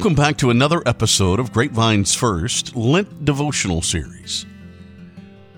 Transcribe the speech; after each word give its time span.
Welcome 0.00 0.14
back 0.14 0.38
to 0.38 0.48
another 0.48 0.82
episode 0.86 1.38
of 1.38 1.52
Grapevine's 1.52 2.14
first 2.14 2.74
Lent 2.74 3.26
devotional 3.26 3.82
series. 3.82 4.46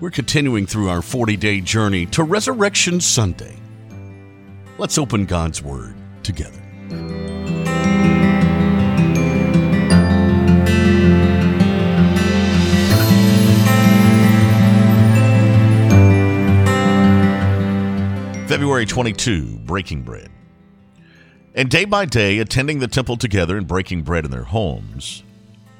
We're 0.01 0.11
continuing 0.11 0.65
through 0.65 0.89
our 0.89 1.01
40 1.01 1.37
day 1.37 1.61
journey 1.61 2.05
to 2.07 2.23
Resurrection 2.23 2.99
Sunday. 2.99 3.55
Let's 4.77 4.97
open 4.97 5.27
God's 5.27 5.61
Word 5.61 5.95
together. 6.23 6.59
February 18.49 18.85
22, 18.85 19.59
Breaking 19.59 20.01
Bread. 20.01 20.29
And 21.55 21.69
day 21.69 21.85
by 21.85 22.05
day, 22.05 22.39
attending 22.39 22.79
the 22.79 22.87
temple 22.87 23.17
together 23.17 23.57
and 23.57 23.67
breaking 23.67 24.01
bread 24.01 24.25
in 24.25 24.31
their 24.31 24.43
homes, 24.43 25.23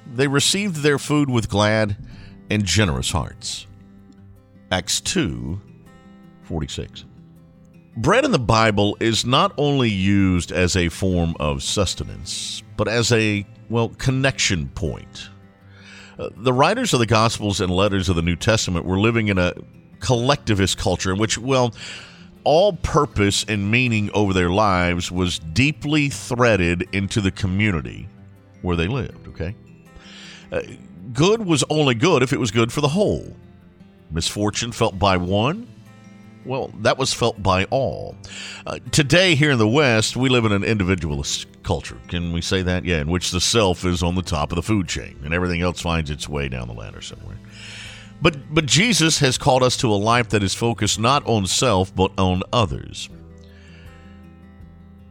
they 0.06 0.28
received 0.28 0.78
their 0.78 1.00
food 1.00 1.30
with 1.30 1.50
glad 1.50 1.98
and 2.50 2.64
generous 2.64 3.12
hearts. 3.12 3.66
Acts 4.72 5.02
2 5.02 5.60
46. 6.44 7.06
Bread 7.96 8.26
in 8.26 8.32
the 8.32 8.40
Bible 8.40 8.98
is 9.00 9.26
not 9.26 9.54
only 9.58 9.90
used 9.90 10.52
as 10.52 10.76
a 10.76 10.90
form 10.90 11.36
of 11.40 11.64
sustenance, 11.64 12.62
but 12.76 12.88
as 12.88 13.12
a, 13.12 13.46
well, 13.70 13.90
connection 13.90 14.70
point. 14.70 15.30
Uh, 16.20 16.30
the 16.36 16.54
writers 16.54 16.94
of 16.94 17.00
the 17.00 17.06
Gospels 17.06 17.62
and 17.62 17.72
letters 17.72 18.10
of 18.10 18.16
the 18.16 18.22
New 18.22 18.36
Testament 18.36 18.86
were 18.86 19.00
living 19.00 19.28
in 19.30 19.38
a 19.38 19.54
collectivist 20.00 20.78
culture 20.78 21.12
in 21.12 21.20
which, 21.20 21.38
well, 21.38 21.74
all 22.44 22.74
purpose 22.74 23.46
and 23.48 23.70
meaning 23.70 24.10
over 24.14 24.34
their 24.34 24.50
lives 24.50 25.12
was 25.12 25.40
deeply 25.40 26.10
threaded 26.10 26.88
into 26.94 27.22
the 27.22 27.32
community 27.32 28.08
where 28.62 28.76
they 28.76 28.88
lived, 28.88 29.28
okay? 29.30 29.56
Uh, 30.52 30.62
good 31.14 31.46
was 31.46 31.64
only 31.70 31.96
good 31.96 32.24
if 32.24 32.34
it 32.34 32.40
was 32.40 32.52
good 32.52 32.72
for 32.72 32.82
the 32.82 32.88
whole. 32.88 33.36
Misfortune 34.12 34.72
felt 34.72 34.98
by 35.00 35.18
one, 35.18 35.68
well, 36.46 36.72
that 36.82 36.98
was 36.98 37.14
felt 37.14 37.42
by 37.42 37.66
all. 37.66 38.16
Uh, 38.66 38.80
today, 38.92 39.36
here 39.36 39.52
in 39.52 39.58
the 39.58 39.68
West, 39.68 40.18
we 40.18 40.30
live 40.30 40.46
in 40.46 40.52
an 40.52 40.64
individualist 40.64 41.48
culture. 41.64 41.98
Can 42.10 42.34
we 42.34 42.42
say 42.42 42.62
that? 42.62 42.84
Yeah, 42.84 43.02
in 43.02 43.10
which 43.10 43.32
the 43.32 43.40
self 43.40 43.86
is 43.86 44.04
on 44.04 44.16
the 44.16 44.22
top 44.22 44.52
of 44.52 44.58
the 44.58 44.62
food 44.64 44.88
chain 44.88 45.20
and 45.24 45.34
everything 45.34 45.62
else 45.62 45.82
finds 45.82 46.10
its 46.10 46.28
way 46.28 46.50
down 46.50 46.68
the 46.68 46.74
ladder 46.74 47.02
somewhere. 47.02 47.38
But, 48.24 48.54
but 48.54 48.66
Jesus 48.66 49.20
has 49.20 49.38
called 49.38 49.64
us 49.64 49.76
to 49.78 49.92
a 49.92 49.96
life 50.00 50.30
that 50.30 50.44
is 50.44 50.54
focused 50.54 50.98
not 50.98 51.28
on 51.28 51.46
self, 51.46 51.94
but 51.94 52.10
on 52.18 52.42
others. 52.54 53.10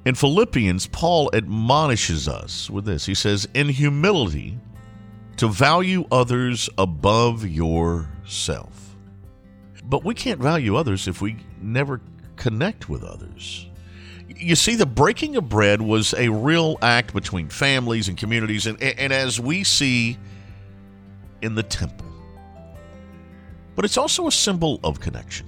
In 0.07 0.15
Philippians, 0.15 0.87
Paul 0.87 1.31
admonishes 1.35 2.27
us 2.27 2.71
with 2.71 2.87
this. 2.87 3.05
He 3.05 3.15
says, 3.15 3.47
In 3.53 3.69
humility, 3.69 4.59
to 5.37 5.49
value 5.49 6.07
others 6.11 6.71
above 6.79 7.47
yourself. 7.47 8.97
But 9.85 10.05
we 10.05 10.15
can't 10.15 10.41
value 10.41 10.77
others 10.77 11.07
if 11.07 11.21
we 11.21 11.37
never 11.61 12.01
connect 12.37 12.89
with 12.89 13.05
others. 13.05 13.69
You 14.35 14.57
see, 14.57 14.75
the 14.75 14.87
breaking 14.87 15.37
of 15.37 15.51
bread 15.51 15.83
was 15.83 16.15
a 16.15 16.31
real 16.31 16.79
act 16.81 17.13
between 17.13 17.51
families 17.51 18.09
and 18.09 18.17
communities, 18.17 18.67
and, 18.67 18.83
and 18.83 19.13
as 19.13 19.39
we 19.39 19.65
see 19.65 20.17
in 21.43 21.55
the 21.57 21.63
temple 21.63 22.02
but 23.75 23.85
it's 23.85 23.97
also 23.97 24.27
a 24.27 24.33
symbol 24.33 24.81
of 24.85 25.01
connection. 25.01 25.47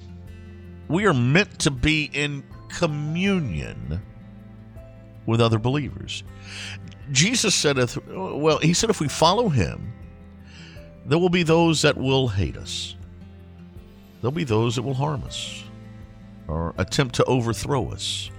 We 0.88 1.06
are 1.06 1.14
meant 1.14 1.58
to 1.60 1.70
be 1.70 2.10
in 2.12 2.44
communion 2.68 4.00
with 5.26 5.40
other 5.40 5.58
believers. 5.58 6.24
Jesus 7.10 7.54
said, 7.54 7.78
well, 8.06 8.58
he 8.58 8.74
said, 8.74 8.90
if 8.90 9.00
we 9.00 9.08
follow 9.08 9.48
him, 9.48 9.92
there 11.06 11.18
will 11.18 11.30
be 11.30 11.42
those 11.42 11.82
that 11.82 11.96
will 11.96 12.28
hate 12.28 12.56
us. 12.56 12.96
There'll 14.20 14.32
be 14.32 14.44
those 14.44 14.76
that 14.76 14.82
will 14.82 14.94
harm 14.94 15.22
us 15.24 15.62
or 16.48 16.74
attempt 16.78 17.14
to 17.16 17.24
overthrow 17.24 17.90
us. 17.90 18.30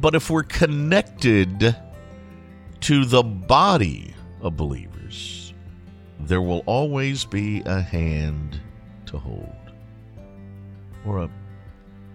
But 0.00 0.14
if 0.14 0.30
we're 0.30 0.42
connected 0.42 1.76
to 2.80 3.04
the 3.04 3.22
body 3.22 4.14
of 4.40 4.56
believers, 4.56 5.52
there 6.18 6.42
will 6.42 6.62
always 6.66 7.24
be 7.24 7.62
a 7.66 7.80
hand 7.80 8.60
to 9.10 9.18
hold, 9.18 9.56
or 11.04 11.18
a 11.18 11.30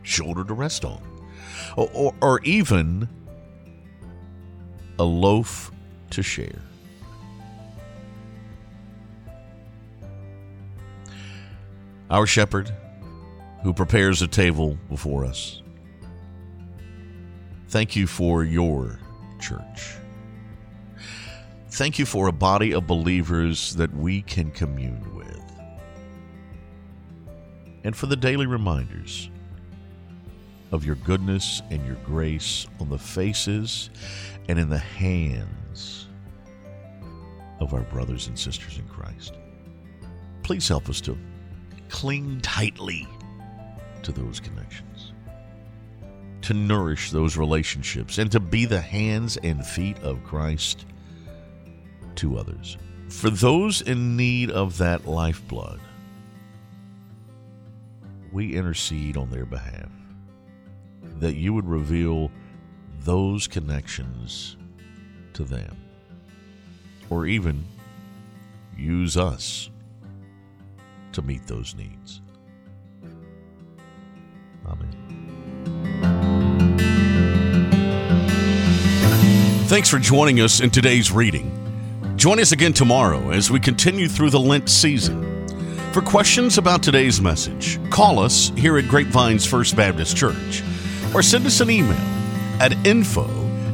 shoulder 0.04 0.44
to 0.46 0.54
rest 0.54 0.86
on, 0.86 1.02
or, 1.76 1.90
or, 1.94 2.16
or 2.22 2.42
even 2.44 3.08
a 4.98 5.04
loaf 5.04 5.72
to 6.10 6.24
share. 6.24 6.62
Our 12.10 12.26
shepherd, 12.26 12.72
who 13.64 13.74
prepares 13.74 14.22
a 14.22 14.28
table 14.28 14.78
before 14.90 15.26
us, 15.26 15.62
thank 17.68 17.96
you 17.96 18.08
for 18.08 18.44
your 18.44 19.00
church. 19.40 19.96
Thank 21.72 22.00
you 22.00 22.06
for 22.06 22.28
a 22.28 22.32
body 22.32 22.74
of 22.74 22.88
believers 22.88 23.76
that 23.76 23.94
we 23.94 24.22
can 24.22 24.50
commune 24.52 25.14
with 25.14 25.42
and 27.86 27.96
for 27.96 28.08
the 28.08 28.16
daily 28.16 28.48
reminders 28.48 29.30
of 30.72 30.84
your 30.84 30.96
goodness 30.96 31.62
and 31.70 31.86
your 31.86 31.96
grace 31.98 32.66
on 32.80 32.90
the 32.90 32.98
faces 32.98 33.92
and 34.50 34.58
in 34.60 34.68
the 34.68 34.78
hands 34.78 36.08
of 37.60 37.76
our 37.76 37.84
brothers 37.84 38.28
and 38.28 38.38
sisters 38.38 38.80
in 38.80 38.88
Christ. 38.88 39.36
Please 40.42 40.68
help 40.68 40.90
us 40.90 41.00
to 41.02 41.16
cling 41.90 42.42
tightly 42.42 43.08
to 44.02 44.12
those 44.12 44.40
connections, 44.40 45.14
to 46.42 46.56
nourish 46.56 47.12
those 47.12 47.38
relationships, 47.38 48.18
and 48.18 48.32
to 48.32 48.40
be 48.40 48.66
the 48.66 48.82
hands 48.82 49.38
and 49.38 49.64
feet 49.64 49.98
of 50.00 50.24
Christ 50.24 50.88
to 52.16 52.38
others. 52.38 52.78
For 53.10 53.30
those 53.30 53.84
in 53.84 54.18
need 54.18 54.50
of 54.50 54.80
that 54.80 55.06
lifeblood, 55.06 55.80
we 58.36 58.54
intercede 58.54 59.16
on 59.16 59.30
their 59.30 59.46
behalf. 59.46 59.90
That 61.20 61.36
you 61.36 61.54
would 61.54 61.66
reveal 61.66 62.30
those 63.00 63.48
connections 63.48 64.58
to 65.32 65.46
them. 65.46 65.78
Or 67.10 67.28
even 67.28 67.64
use 68.76 69.16
us 69.16 69.70
to 71.14 71.22
meet 71.22 71.48
those 71.48 71.76
needs. 71.76 72.22
Amen. 74.66 74.92
Thanks 79.68 79.90
for 79.90 79.98
joining 79.98 80.42
us 80.42 80.60
in 80.60 80.72
today's 80.72 81.10
reading. 81.10 81.54
Join 82.18 82.42
us 82.42 82.52
again 82.52 82.74
tomorrow 82.74 83.30
as 83.30 83.50
we 83.50 83.62
continue 83.62 84.10
through 84.10 84.32
the 84.32 84.40
Lent 84.42 84.68
season. 84.68 85.35
For 85.96 86.02
questions 86.02 86.58
about 86.58 86.84
today's 86.84 87.22
message, 87.22 87.80
call 87.90 88.20
us 88.20 88.52
here 88.58 88.78
at 88.78 88.90
Grapevines 88.90 89.46
First 89.46 89.78
Baptist 89.78 90.18
Church 90.18 90.62
or 91.14 91.22
send 91.22 91.46
us 91.46 91.62
an 91.62 91.70
email 91.70 91.96
at 92.60 92.74
info 92.86 93.30